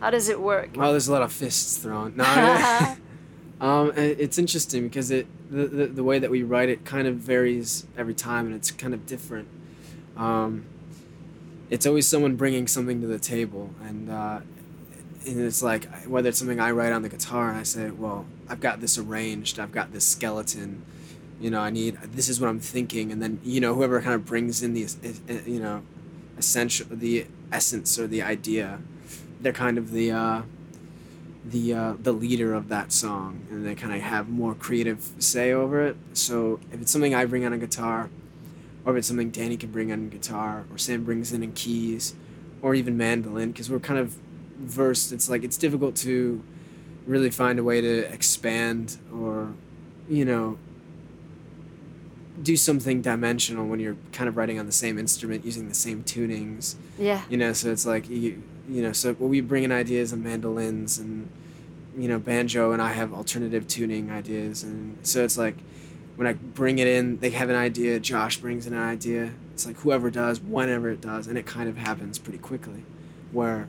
how 0.00 0.10
does 0.10 0.28
it 0.28 0.40
work 0.40 0.70
Well, 0.76 0.90
there's 0.90 1.08
a 1.08 1.12
lot 1.12 1.22
of 1.22 1.32
fists 1.32 1.78
thrown. 1.78 2.16
No, 2.16 2.24
I- 2.26 2.96
um, 3.60 3.92
it's 3.96 4.36
interesting 4.38 4.82
because 4.88 5.10
it 5.10 5.26
the, 5.50 5.66
the 5.66 5.86
the 5.86 6.04
way 6.04 6.18
that 6.18 6.30
we 6.30 6.42
write 6.42 6.68
it 6.68 6.84
kind 6.84 7.06
of 7.06 7.16
varies 7.16 7.86
every 7.96 8.12
time, 8.12 8.44
and 8.46 8.54
it's 8.54 8.70
kind 8.70 8.92
of 8.92 9.06
different. 9.06 9.48
Um, 10.16 10.66
it's 11.74 11.86
always 11.86 12.06
someone 12.06 12.36
bringing 12.36 12.68
something 12.68 13.00
to 13.00 13.08
the 13.08 13.18
table, 13.18 13.70
and 13.82 14.08
uh, 14.08 14.38
and 15.26 15.40
it's 15.40 15.60
like 15.60 15.92
whether 16.04 16.28
it's 16.28 16.38
something 16.38 16.60
I 16.60 16.70
write 16.70 16.92
on 16.92 17.02
the 17.02 17.08
guitar, 17.08 17.48
and 17.48 17.58
I 17.58 17.64
say, 17.64 17.90
well, 17.90 18.26
I've 18.48 18.60
got 18.60 18.80
this 18.80 18.96
arranged, 18.96 19.58
I've 19.58 19.72
got 19.72 19.92
this 19.92 20.06
skeleton. 20.06 20.84
You 21.40 21.50
know, 21.50 21.58
I 21.58 21.70
need 21.70 21.96
this 22.00 22.28
is 22.28 22.40
what 22.40 22.48
I'm 22.48 22.60
thinking, 22.60 23.10
and 23.10 23.20
then 23.20 23.40
you 23.42 23.60
know 23.60 23.74
whoever 23.74 24.00
kind 24.00 24.14
of 24.14 24.24
brings 24.24 24.62
in 24.62 24.72
the 24.72 24.86
you 25.46 25.58
know 25.58 25.82
essential 26.38 26.86
the 26.88 27.26
essence 27.50 27.98
or 27.98 28.06
the 28.06 28.22
idea 28.22 28.78
they're 29.40 29.52
kind 29.52 29.76
of 29.76 29.90
the 29.90 30.12
uh, 30.12 30.42
the 31.44 31.74
uh, 31.74 31.94
the 32.00 32.12
leader 32.12 32.54
of 32.54 32.68
that 32.68 32.92
song, 32.92 33.48
and 33.50 33.66
they 33.66 33.74
kind 33.74 33.92
of 33.92 34.00
have 34.00 34.28
more 34.28 34.54
creative 34.54 35.10
say 35.18 35.50
over 35.50 35.84
it. 35.84 35.96
So 36.12 36.60
if 36.70 36.80
it's 36.80 36.92
something 36.92 37.16
I 37.16 37.24
bring 37.24 37.44
on 37.44 37.52
a 37.52 37.58
guitar, 37.58 38.10
or 38.84 38.92
if 38.92 38.98
it's 38.98 39.08
something 39.08 39.30
Danny 39.30 39.56
can 39.56 39.70
bring 39.70 39.90
on 39.92 40.08
guitar, 40.08 40.64
or 40.70 40.78
Sam 40.78 41.04
brings 41.04 41.32
in 41.32 41.42
in 41.42 41.52
keys, 41.52 42.14
or 42.62 42.74
even 42.74 42.96
mandolin, 42.96 43.52
because 43.52 43.70
we're 43.70 43.80
kind 43.80 43.98
of 43.98 44.16
versed. 44.58 45.12
It's 45.12 45.28
like 45.28 45.42
it's 45.44 45.56
difficult 45.56 45.96
to 45.96 46.42
really 47.06 47.30
find 47.30 47.58
a 47.58 47.64
way 47.64 47.80
to 47.80 48.12
expand 48.12 48.98
or, 49.12 49.52
you 50.08 50.24
know, 50.24 50.58
do 52.42 52.56
something 52.56 53.00
dimensional 53.00 53.66
when 53.66 53.78
you're 53.78 53.96
kind 54.12 54.28
of 54.28 54.36
writing 54.36 54.58
on 54.58 54.66
the 54.66 54.72
same 54.72 54.98
instrument 54.98 55.44
using 55.44 55.68
the 55.68 55.74
same 55.74 56.02
tunings. 56.02 56.74
Yeah. 56.98 57.22
You 57.28 57.36
know 57.36 57.52
so 57.52 57.70
it's 57.70 57.86
like 57.86 58.08
you 58.08 58.42
you 58.68 58.82
know 58.82 58.92
so 58.92 59.12
we 59.12 59.40
bring 59.40 59.62
in 59.62 59.70
ideas 59.70 60.12
of 60.12 60.18
mandolins 60.18 60.98
and 60.98 61.28
you 61.96 62.08
know 62.08 62.18
banjo 62.18 62.72
and 62.72 62.82
i 62.82 62.92
have 62.92 63.12
alternative 63.12 63.68
tuning 63.68 64.10
ideas. 64.10 64.64
And 64.64 64.98
so 65.02 65.24
it's 65.24 65.38
like 65.38 65.56
when 66.16 66.26
i 66.26 66.32
bring 66.32 66.78
it 66.78 66.86
in 66.86 67.18
they 67.18 67.30
have 67.30 67.50
an 67.50 67.56
idea 67.56 67.98
josh 67.98 68.38
brings 68.38 68.66
in 68.66 68.72
an 68.72 68.82
idea. 68.82 69.32
It's 69.52 69.66
like 69.66 69.76
whoever 69.78 70.10
does 70.10 70.40
whenever 70.40 70.90
it 70.90 71.00
does 71.00 71.26
and 71.28 71.38
it 71.38 71.46
kind 71.46 71.68
of 71.68 71.76
happens 71.76 72.18
pretty 72.18 72.38
quickly 72.38 72.84
where 73.30 73.68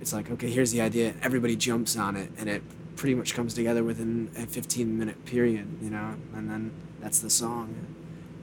it's 0.00 0.12
like 0.12 0.30
okay 0.30 0.50
here's 0.50 0.72
the 0.72 0.80
idea 0.80 1.14
everybody 1.22 1.54
jumps 1.54 1.96
on 1.96 2.16
it 2.16 2.32
and 2.36 2.48
it 2.48 2.62
pretty 2.96 3.14
much 3.14 3.32
comes 3.34 3.54
together 3.54 3.84
within 3.84 4.30
a 4.36 4.46
15 4.46 4.98
minute 4.98 5.24
period 5.24 5.68
you 5.80 5.88
know 5.90 6.16
and 6.34 6.50
then 6.50 6.72
that's 7.00 7.20
the 7.20 7.30
song. 7.30 7.74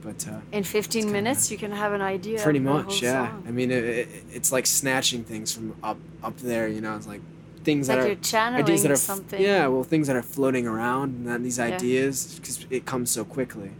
But 0.02 0.26
uh, 0.28 0.40
in 0.52 0.64
15 0.64 1.10
minutes 1.10 1.50
you 1.50 1.58
can 1.58 1.72
have 1.72 1.92
an 1.92 2.00
idea 2.00 2.40
pretty 2.40 2.60
much 2.60 3.02
yeah. 3.02 3.28
song. 3.28 3.44
i 3.48 3.50
mean 3.50 3.70
it, 3.70 3.84
it, 3.84 4.08
it's 4.30 4.52
like 4.52 4.64
snatching 4.64 5.24
things 5.24 5.52
from 5.52 5.74
up 5.82 5.98
up 6.22 6.36
there 6.38 6.68
you 6.68 6.80
know 6.80 6.96
it's 6.96 7.06
like 7.06 7.20
things 7.64 7.88
like 7.88 7.98
that 8.00 8.10
are 8.10 8.14
channeling 8.16 8.64
ideas 8.64 8.82
that 8.82 8.90
are 8.92 8.96
something 8.96 9.40
yeah 9.40 9.66
well 9.66 9.84
things 9.84 10.06
that 10.06 10.16
are 10.16 10.22
floating 10.36 10.66
around 10.66 11.08
and 11.16 11.26
then 11.26 11.42
these 11.42 11.58
Yeah. 11.58 11.74
ideas 11.74 12.38
because 12.40 12.66
it 12.70 12.84
comes 12.86 13.10
so 13.10 13.24
quickly 13.24 13.70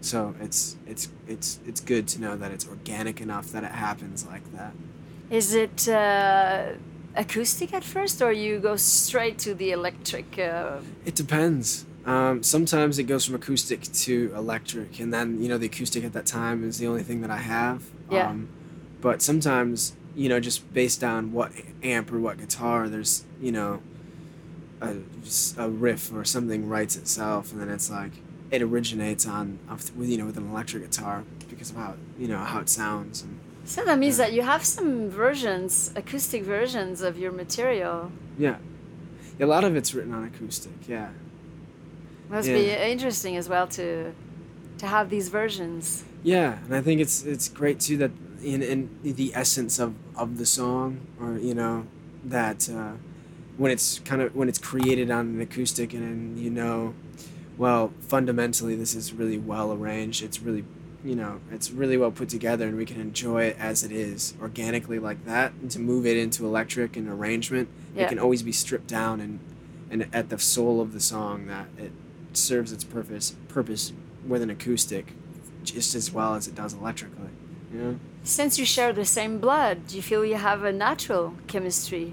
so 0.00 0.34
it's 0.40 0.76
it's 0.86 1.08
it's 1.26 1.58
it's 1.66 1.80
good 1.80 2.06
to 2.08 2.20
know 2.20 2.36
that 2.36 2.50
it's 2.52 2.66
organic 2.68 3.20
enough 3.20 3.46
that 3.52 3.64
it 3.64 3.72
happens 3.72 4.26
like 4.26 4.44
that 4.56 4.72
Is 5.30 5.52
it 5.54 5.88
uh, 5.88 6.72
acoustic 7.14 7.74
at 7.74 7.84
first, 7.84 8.22
or 8.22 8.32
you 8.32 8.58
go 8.60 8.76
straight 8.76 9.36
to 9.44 9.50
the 9.54 9.72
electric? 9.72 10.38
Uh, 10.38 10.80
It 11.04 11.14
depends. 11.14 11.84
Um, 12.06 12.42
sometimes 12.42 12.98
it 12.98 13.04
goes 13.12 13.26
from 13.26 13.34
acoustic 13.34 13.80
to 14.04 14.14
electric, 14.34 14.90
and 15.02 15.12
then 15.12 15.26
you 15.42 15.48
know 15.50 15.58
the 15.58 15.66
acoustic 15.66 16.02
at 16.04 16.12
that 16.12 16.24
time 16.40 16.58
is 16.68 16.78
the 16.78 16.86
only 16.86 17.02
thing 17.08 17.20
that 17.24 17.30
I 17.30 17.42
have. 17.56 17.80
Yeah. 18.10 18.28
Um, 18.30 18.48
but 19.02 19.20
sometimes 19.20 19.92
you 20.18 20.28
know 20.28 20.40
just 20.40 20.60
based 20.74 21.02
on 21.04 21.32
what 21.32 21.52
amp 21.82 22.12
or 22.12 22.18
what 22.18 22.38
guitar, 22.38 22.88
there's 22.88 23.24
you 23.40 23.52
know 23.52 23.80
a, 24.80 24.96
a 25.56 25.68
riff 25.70 26.12
or 26.12 26.24
something 26.24 26.68
writes 26.68 26.96
itself, 26.96 27.52
and 27.52 27.60
then 27.60 27.70
it's 27.70 27.88
like 27.90 28.12
it 28.50 28.60
originates 28.62 29.26
on 29.26 29.58
with 29.96 30.08
you 30.08 30.18
know 30.18 30.26
with 30.26 30.36
an 30.36 30.50
electric 30.50 30.82
guitar 30.82 31.24
because 31.48 31.70
of 31.70 31.76
how 31.76 31.94
you 32.18 32.26
know 32.28 32.38
how 32.38 32.58
it 32.60 32.68
sounds. 32.68 33.22
And, 33.22 33.38
so 33.64 33.84
that 33.84 33.98
means 33.98 34.18
Yeah. 34.18 34.24
that 34.26 34.32
you 34.32 34.42
have 34.42 34.64
some 34.64 35.10
versions, 35.10 35.92
acoustic 35.94 36.42
versions 36.42 37.00
of 37.02 37.18
your 37.18 37.32
material. 37.32 38.10
yeah, 38.38 38.56
a 39.38 39.46
lot 39.46 39.62
of 39.64 39.76
it's 39.76 39.94
written 39.94 40.12
on 40.14 40.24
acoustic. 40.24 40.72
Yeah. 40.88 41.10
Must 42.30 42.48
Yeah. 42.48 42.54
be 42.56 42.70
interesting 42.92 43.36
as 43.36 43.48
well 43.48 43.66
to 43.68 44.12
to 44.78 44.86
have 44.86 45.10
these 45.10 45.28
versions. 45.28 46.04
Yeah, 46.24 46.58
and 46.64 46.74
I 46.74 46.80
think 46.80 47.00
it's 47.00 47.24
it's 47.24 47.48
great 47.48 47.78
too 47.78 47.96
that 47.98 48.10
in 48.42 48.62
in 48.62 48.88
the 49.02 49.32
essence 49.34 49.78
of 49.78 49.94
of 50.16 50.38
the 50.38 50.46
song, 50.46 51.00
or 51.20 51.38
you 51.38 51.54
know, 51.54 51.86
that 52.24 52.68
uh, 52.68 52.92
when 53.56 53.70
it's 53.72 53.98
kind 54.00 54.22
of 54.22 54.34
when 54.34 54.48
it's 54.48 54.58
created 54.58 55.10
on 55.10 55.26
an 55.26 55.40
acoustic, 55.40 55.92
and 55.92 56.02
then 56.02 56.42
you 56.42 56.50
know, 56.50 56.94
well, 57.56 57.92
fundamentally 58.00 58.74
this 58.76 58.94
is 58.94 59.12
really 59.12 59.38
well 59.38 59.72
arranged. 59.72 60.22
It's 60.22 60.40
really 60.40 60.64
you 61.04 61.14
know, 61.14 61.40
it's 61.52 61.70
really 61.70 61.96
well 61.96 62.10
put 62.10 62.28
together 62.28 62.66
and 62.66 62.76
we 62.76 62.84
can 62.84 63.00
enjoy 63.00 63.44
it 63.44 63.56
as 63.58 63.84
it 63.84 63.92
is, 63.92 64.34
organically 64.42 64.98
like 64.98 65.24
that. 65.26 65.52
And 65.62 65.70
to 65.70 65.78
move 65.78 66.04
it 66.06 66.16
into 66.16 66.44
electric 66.44 66.96
and 66.96 67.08
arrangement, 67.08 67.68
Yeah. 67.94 68.04
it 68.04 68.08
can 68.08 68.18
always 68.18 68.42
be 68.42 68.50
stripped 68.50 68.88
down 68.88 69.20
and, 69.20 69.38
and 69.90 70.08
at 70.12 70.28
the 70.28 70.40
soul 70.40 70.80
of 70.80 70.92
the 70.92 70.98
song 71.00 71.46
that 71.46 71.68
it 71.78 71.92
serves 72.32 72.72
its 72.72 72.82
purpose 72.82 73.36
purpose 73.48 73.92
with 74.26 74.42
an 74.42 74.50
acoustic 74.50 75.12
just 75.62 75.94
as 75.94 76.12
well 76.12 76.34
as 76.34 76.48
it 76.48 76.56
does 76.56 76.72
electrically. 76.74 77.30
You 77.72 77.78
know? 77.78 77.98
Since 78.24 78.58
you 78.58 78.64
share 78.64 78.92
the 78.92 79.04
same 79.04 79.38
blood, 79.38 79.86
do 79.88 79.96
you 79.96 80.02
feel 80.02 80.24
you 80.24 80.34
have 80.36 80.62
a 80.64 80.72
natural 80.72 81.34
chemistry 81.46 82.12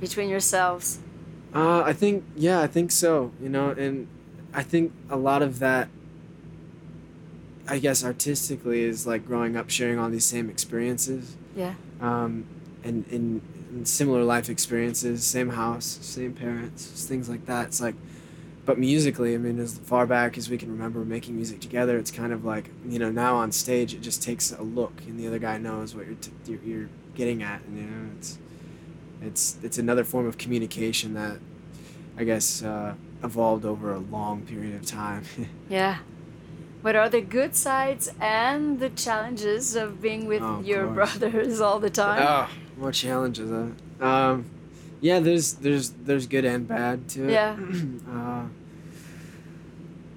between 0.00 0.28
yourselves? 0.28 0.98
Uh, 1.54 1.82
I 1.84 1.92
think 1.92 2.24
yeah, 2.36 2.60
I 2.60 2.66
think 2.66 2.90
so. 2.90 3.32
You 3.40 3.48
know, 3.48 3.70
and 3.70 4.08
I 4.52 4.62
think 4.62 4.92
a 5.08 5.16
lot 5.16 5.42
of 5.42 5.58
that, 5.60 5.88
I 7.68 7.78
guess, 7.78 8.04
artistically 8.04 8.82
is 8.82 9.06
like 9.06 9.26
growing 9.26 9.56
up 9.56 9.70
sharing 9.70 9.98
all 9.98 10.10
these 10.10 10.24
same 10.24 10.50
experiences, 10.50 11.36
Yeah. 11.54 11.74
um, 12.00 12.44
and 12.84 13.04
in, 13.10 13.40
in 13.72 13.84
similar 13.86 14.22
life 14.24 14.48
experiences, 14.48 15.24
same 15.24 15.50
house, 15.50 15.98
same 16.02 16.32
parents, 16.32 17.06
things 17.06 17.28
like 17.28 17.46
that. 17.46 17.66
It's 17.68 17.80
like, 17.80 17.94
but 18.66 18.78
musically, 18.78 19.34
I 19.34 19.38
mean, 19.38 19.58
as 19.58 19.78
far 19.78 20.06
back 20.06 20.36
as 20.36 20.50
we 20.50 20.58
can 20.58 20.70
remember 20.70 21.04
making 21.04 21.36
music 21.36 21.60
together, 21.60 21.96
it's 21.98 22.10
kind 22.10 22.32
of 22.32 22.44
like 22.44 22.70
you 22.86 22.98
know 22.98 23.10
now 23.10 23.36
on 23.36 23.52
stage 23.52 23.94
it 23.94 24.02
just 24.02 24.22
takes 24.22 24.52
a 24.52 24.62
look, 24.62 24.92
and 25.06 25.18
the 25.18 25.26
other 25.26 25.38
guy 25.38 25.56
knows 25.58 25.94
what 25.94 26.06
you're 26.06 26.16
t- 26.16 26.32
you're, 26.46 26.60
you're 26.64 26.88
getting 27.14 27.42
at, 27.42 27.62
and 27.62 27.78
you 27.78 27.84
know 27.84 28.10
it's 28.18 28.38
it's 29.22 29.56
it's 29.62 29.78
another 29.78 30.04
form 30.04 30.26
of 30.26 30.36
communication 30.36 31.14
that 31.14 31.38
I 32.18 32.24
guess 32.24 32.62
uh, 32.62 32.94
evolved 33.22 33.64
over 33.64 33.92
a 33.92 33.98
long 33.98 34.42
period 34.42 34.74
of 34.74 34.84
time. 34.84 35.24
Yeah. 35.70 35.98
What 36.82 36.94
are 36.94 37.08
the 37.08 37.20
good 37.20 37.56
sides 37.56 38.12
and 38.20 38.78
the 38.78 38.90
challenges 38.90 39.74
of 39.74 40.00
being 40.00 40.26
with 40.26 40.40
Oh, 40.42 40.58
of 40.60 40.66
your 40.66 40.86
course. 40.86 41.18
brothers 41.18 41.60
all 41.60 41.80
the 41.80 41.90
time? 41.90 42.22
oh, 42.22 42.48
more 42.80 42.92
challenges. 42.92 43.50
Huh? 43.50 44.06
Um, 44.06 44.44
yeah, 45.00 45.20
there's 45.20 45.54
there's 45.54 45.90
there's 45.90 46.26
good 46.26 46.44
and 46.44 46.66
bad 46.66 47.08
to 47.10 47.28
it. 47.28 47.32
Yeah. 47.32 47.56
uh, 48.10 48.44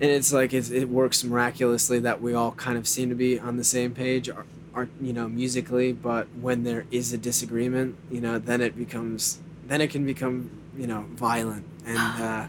and 0.02 0.10
it's 0.10 0.32
like 0.32 0.54
it's, 0.54 0.70
it 0.70 0.90
works 0.90 1.24
miraculously 1.24 2.00
that 2.00 2.22
we 2.22 2.34
all 2.34 2.52
kind 2.54 2.78
of 2.78 2.88
seem 2.88 3.10
to 3.10 3.16
be 3.16 3.38
on 3.40 3.58
the 3.58 3.64
same 3.64 3.94
page, 3.94 4.30
or, 4.30 4.46
or 4.74 4.90
you 5.02 5.12
know, 5.12 5.28
musically. 5.28 5.92
But 5.92 6.28
when 6.40 6.64
there 6.64 6.86
is 6.92 7.12
a 7.12 7.18
disagreement, 7.18 7.98
you 8.10 8.22
know, 8.22 8.40
then 8.40 8.62
it 8.62 8.78
becomes 8.78 9.40
then 9.68 9.82
it 9.82 9.90
can 9.90 10.06
become 10.06 10.50
you 10.78 10.88
know 10.88 11.06
violent 11.12 11.66
and. 11.86 11.98
Uh, 12.24 12.48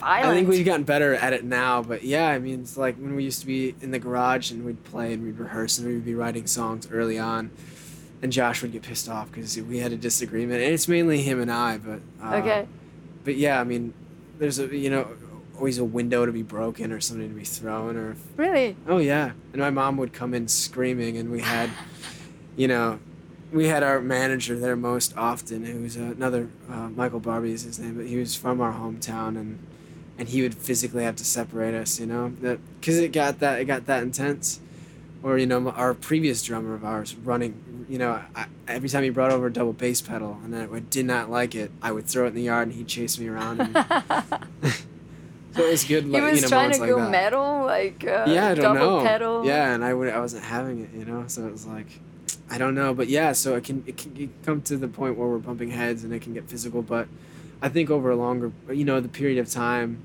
Violent. 0.00 0.30
I 0.30 0.34
think 0.34 0.48
we've 0.48 0.64
gotten 0.64 0.84
better 0.84 1.14
at 1.14 1.34
it 1.34 1.44
now, 1.44 1.82
but 1.82 2.02
yeah, 2.02 2.28
I 2.28 2.38
mean, 2.38 2.60
it's 2.60 2.78
like 2.78 2.96
when 2.96 3.14
we 3.16 3.24
used 3.24 3.40
to 3.40 3.46
be 3.46 3.74
in 3.82 3.90
the 3.90 3.98
garage 3.98 4.50
and 4.50 4.64
we'd 4.64 4.82
play 4.82 5.12
and 5.12 5.22
we'd 5.22 5.38
rehearse 5.38 5.76
and 5.76 5.86
we'd 5.86 6.06
be 6.06 6.14
writing 6.14 6.46
songs 6.46 6.88
early 6.90 7.18
on, 7.18 7.50
and 8.22 8.30
Josh 8.32 8.62
would 8.62 8.72
get 8.72 8.82
pissed 8.82 9.08
off 9.08 9.30
because 9.30 9.56
we 9.60 9.78
had 9.78 9.92
a 9.92 9.96
disagreement, 9.96 10.62
and 10.62 10.72
it's 10.72 10.88
mainly 10.88 11.22
him 11.22 11.40
and 11.40 11.50
I, 11.50 11.78
but 11.78 12.00
uh, 12.22 12.36
okay. 12.36 12.66
But 13.24 13.36
yeah, 13.36 13.60
I 13.60 13.64
mean, 13.64 13.94
there's 14.38 14.58
a 14.58 14.66
you 14.76 14.90
know 14.90 15.08
always 15.56 15.78
a 15.78 15.84
window 15.84 16.24
to 16.24 16.32
be 16.32 16.42
broken 16.42 16.90
or 16.90 17.00
something 17.00 17.28
to 17.28 17.34
be 17.34 17.44
thrown 17.44 17.94
or 17.96 18.16
Really? 18.36 18.76
oh 18.88 18.96
yeah, 18.98 19.32
and 19.52 19.60
my 19.60 19.68
mom 19.70 19.96
would 19.98 20.12
come 20.12 20.32
in 20.34 20.48
screaming, 20.48 21.16
and 21.16 21.30
we 21.30 21.40
had, 21.40 21.70
you 22.56 22.68
know. 22.68 22.98
We 23.52 23.66
had 23.66 23.82
our 23.82 24.00
manager 24.00 24.56
there 24.56 24.76
most 24.76 25.12
often, 25.16 25.64
who 25.64 25.80
was 25.82 25.96
another 25.96 26.48
uh, 26.70 26.88
Michael 26.90 27.18
Barbie 27.18 27.50
is 27.50 27.62
his 27.62 27.80
name, 27.80 27.96
but 27.96 28.06
he 28.06 28.16
was 28.16 28.36
from 28.36 28.60
our 28.60 28.72
hometown, 28.72 29.30
and 29.30 29.58
and 30.18 30.28
he 30.28 30.42
would 30.42 30.54
physically 30.54 31.02
have 31.02 31.16
to 31.16 31.24
separate 31.24 31.74
us, 31.74 31.98
you 31.98 32.06
know, 32.06 32.32
that 32.42 32.60
because 32.80 32.98
it 32.98 33.10
got 33.10 33.40
that 33.40 33.60
it 33.60 33.64
got 33.64 33.86
that 33.86 34.04
intense. 34.04 34.60
Or 35.22 35.36
you 35.36 35.46
know, 35.46 35.68
our 35.70 35.92
previous 35.92 36.42
drummer 36.42 36.74
of 36.74 36.84
ours 36.84 37.14
running, 37.14 37.84
you 37.88 37.98
know, 37.98 38.22
I, 38.34 38.46
every 38.66 38.88
time 38.88 39.02
he 39.02 39.10
brought 39.10 39.30
over 39.30 39.48
a 39.48 39.52
double 39.52 39.74
bass 39.74 40.00
pedal 40.00 40.38
and 40.44 40.56
I 40.56 40.78
did 40.78 41.04
not 41.04 41.30
like 41.30 41.54
it, 41.54 41.70
I 41.82 41.92
would 41.92 42.06
throw 42.06 42.24
it 42.24 42.28
in 42.28 42.34
the 42.34 42.42
yard 42.42 42.68
and 42.68 42.76
he'd 42.76 42.88
chase 42.88 43.18
me 43.18 43.28
around. 43.28 43.60
And, 43.60 43.74
so 45.54 45.64
it 45.66 45.70
was 45.70 45.84
good. 45.84 46.04
he 46.04 46.20
was 46.20 46.36
you 46.36 46.42
know, 46.42 46.48
trying 46.48 46.72
to 46.72 46.80
like 46.80 46.88
go 46.88 47.00
that. 47.00 47.10
metal, 47.10 47.64
like 47.66 48.04
uh, 48.04 48.24
yeah, 48.28 48.48
I 48.48 48.54
don't 48.54 48.74
double 48.74 48.98
know. 48.98 49.04
pedal. 49.04 49.44
Yeah, 49.44 49.74
and 49.74 49.84
I 49.84 49.92
would 49.92 50.08
I 50.08 50.20
wasn't 50.20 50.44
having 50.44 50.84
it, 50.84 50.90
you 50.94 51.04
know. 51.04 51.24
So 51.26 51.46
it 51.46 51.52
was 51.52 51.66
like, 51.66 52.00
I 52.48 52.56
don't 52.56 52.74
know, 52.74 52.94
but 52.94 53.08
yeah. 53.08 53.32
So 53.32 53.56
it 53.56 53.64
can 53.64 53.84
it 53.86 53.98
can 53.98 54.32
come 54.42 54.62
to 54.62 54.76
the 54.78 54.88
point 54.88 55.18
where 55.18 55.28
we're 55.28 55.38
bumping 55.38 55.70
heads 55.70 56.02
and 56.02 56.14
it 56.14 56.22
can 56.22 56.32
get 56.32 56.48
physical. 56.48 56.80
But 56.80 57.08
I 57.60 57.68
think 57.68 57.90
over 57.90 58.10
a 58.10 58.16
longer, 58.16 58.52
you 58.70 58.84
know, 58.84 59.00
the 59.00 59.08
period 59.08 59.38
of 59.38 59.50
time, 59.50 60.02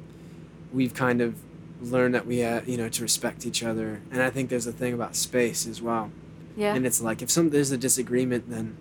we've 0.74 0.94
kind 0.94 1.22
of 1.22 1.36
learned 1.82 2.16
that 2.16 2.26
we, 2.26 2.44
uh, 2.44 2.62
you 2.66 2.78
know, 2.78 2.90
to 2.90 3.02
respect 3.02 3.46
each 3.46 3.64
other. 3.64 4.02
And 4.12 4.22
I 4.22 4.30
think 4.30 4.50
there's 4.50 4.68
a 4.68 4.72
thing 4.72 4.94
about 4.94 5.16
space 5.16 5.68
as 5.68 5.82
well. 5.82 6.12
Yeah. 6.58 6.74
And 6.74 6.86
it's 6.86 7.02
like 7.02 7.22
if 7.22 7.30
some 7.30 7.50
there's 7.50 7.72
a 7.72 7.78
disagreement, 7.78 8.50
then 8.50 8.78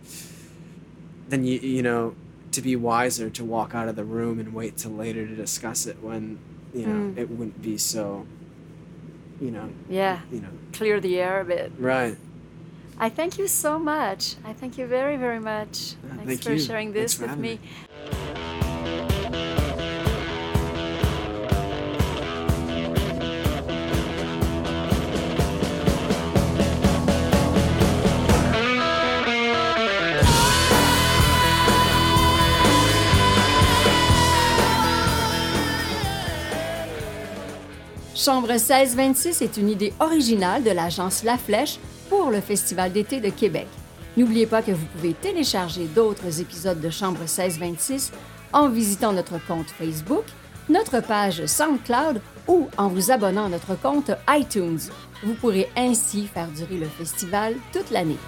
then 1.29 1.45
you 1.45 1.59
you 1.59 1.83
know 1.83 2.15
to 2.53 2.63
be 2.63 2.77
wiser 2.77 3.29
to 3.31 3.45
walk 3.45 3.75
out 3.75 3.89
of 3.89 3.97
the 3.97 4.05
room 4.05 4.39
and 4.39 4.55
wait 4.55 4.77
till 4.77 4.93
later 4.93 5.27
to 5.27 5.35
discuss 5.35 5.87
it 5.87 5.97
when 6.03 6.39
you 6.73 6.87
know 6.87 6.93
Mm. 7.15 7.19
it 7.19 7.31
wouldn't 7.31 7.61
be 7.63 7.77
so 7.79 8.27
you 9.41 9.51
know 9.51 9.69
yeah. 9.89 10.21
you 10.31 10.41
know 10.41 10.49
Clear 10.73 11.01
the 11.01 11.19
air 11.19 11.41
a 11.41 11.45
bit. 11.45 11.73
right 11.79 12.17
I 12.97 13.09
thank 13.09 13.39
you 13.39 13.49
so 13.49 13.77
much. 13.81 14.37
I 14.45 14.53
thank 14.53 14.79
you 14.79 14.87
very, 14.87 15.17
very 15.17 15.41
much. 15.41 15.95
Yeah, 16.05 16.11
Thanks 16.15 16.27
thank 16.27 16.43
for 16.45 16.53
you. 16.53 16.61
sharing 16.61 16.93
Thanks 16.93 17.15
this 17.17 17.21
for 17.21 17.27
with 17.27 17.39
me. 17.39 17.55
me. 17.55 17.61
Chambre 38.15 38.53
1626 38.53 39.43
est 39.43 39.57
une 39.57 39.69
idée 39.69 39.93
originale 39.99 40.63
de 40.63 40.71
l'agence 40.71 41.25
La 41.25 41.37
Flèche 41.37 41.81
pour 42.09 42.31
le 42.31 42.41
Festival 42.41 42.93
d'été 42.93 43.21
de 43.21 43.29
Québec. 43.29 43.67
N'oubliez 44.17 44.47
pas 44.47 44.63
que 44.63 44.71
vous 44.71 44.87
pouvez 44.87 45.15
télécharger 45.15 45.87
d'autres 45.87 46.41
épisodes 46.41 46.81
de 46.81 46.91
Chambre 46.91 47.19
1626 47.19 48.13
en 48.53 48.69
visitant 48.69 49.13
notre 49.13 49.45
compte 49.45 49.69
Facebook, 49.69 50.25
notre 50.69 51.01
page 51.01 51.45
SoundCloud 51.45 52.21
ou 52.47 52.69
en 52.77 52.87
vous 52.87 53.11
abonnant 53.11 53.47
à 53.47 53.49
notre 53.49 53.75
compte 53.75 54.13
iTunes. 54.29 54.79
Vous 55.25 55.35
pourrez 55.35 55.69
ainsi 55.77 56.29
faire 56.29 56.49
durer 56.49 56.77
le 56.77 56.87
festival 56.87 57.57
toute 57.73 57.91
l'année. 57.91 58.19